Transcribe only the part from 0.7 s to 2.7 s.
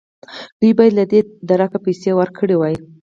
باید له دې درکه پیسې ورکړې